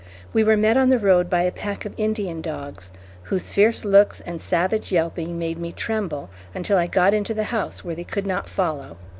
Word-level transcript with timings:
We 0.33 0.43
were 0.43 0.57
met 0.57 0.77
on 0.77 0.89
the 0.89 0.97
road 0.97 1.29
by 1.29 1.43
a 1.43 1.51
pack 1.51 1.85
of 1.85 1.93
Indian 1.95 2.41
dogs, 2.41 2.89
whose 3.21 3.51
fierce 3.53 3.85
looks 3.85 4.19
and 4.19 4.41
savage 4.41 4.91
yelping 4.91 5.37
made 5.37 5.59
me 5.59 5.71
tremble, 5.71 6.31
until 6.55 6.79
I 6.79 6.87
got 6.87 7.13
into 7.13 7.35
the 7.35 7.43
house 7.53 7.85
where 7.85 7.93
they 7.93 8.03
could 8.03 8.25
not 8.25 8.49
follow. 8.49 8.97